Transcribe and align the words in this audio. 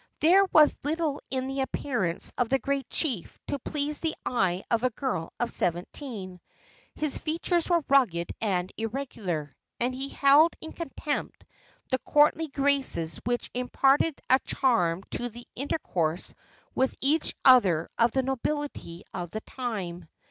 There 0.19 0.45
was 0.45 0.75
little 0.81 1.21
in 1.29 1.45
the 1.45 1.61
appearance 1.61 2.33
of 2.35 2.49
the 2.49 2.57
great 2.57 2.89
chief 2.89 3.37
to 3.45 3.59
please 3.59 3.99
the 3.99 4.15
eye 4.25 4.63
of 4.71 4.81
a 4.83 4.89
girl 4.89 5.31
of 5.39 5.51
seventeen. 5.51 6.41
His 6.95 7.19
features 7.19 7.69
were 7.69 7.85
rugged 7.87 8.31
and 8.41 8.71
irregular, 8.77 9.55
and 9.79 9.93
he 9.93 10.09
held 10.09 10.55
in 10.59 10.73
contempt 10.73 11.45
the 11.91 11.99
courtly 11.99 12.47
graces 12.47 13.17
which 13.25 13.51
imparted 13.53 14.19
a 14.27 14.39
charm 14.39 15.03
to 15.11 15.29
the 15.29 15.47
intercourse 15.55 16.33
with 16.73 16.95
each 17.01 17.35
other 17.45 17.87
of 17.99 18.11
the 18.11 18.23
nobility 18.23 19.03
of 19.13 19.29
the 19.29 19.41
time. 19.41 20.09